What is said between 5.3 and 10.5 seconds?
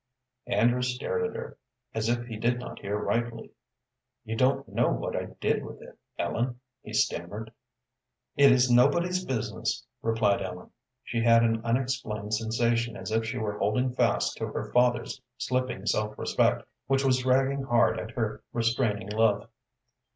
did with it, Ellen," he stammered. "It is nobody's business," replied